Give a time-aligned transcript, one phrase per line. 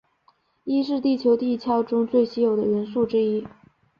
[0.65, 3.45] 铱是地球地壳中最稀有的元素之一。